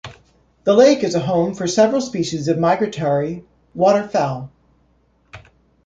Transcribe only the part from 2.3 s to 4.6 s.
of migratory water fowl.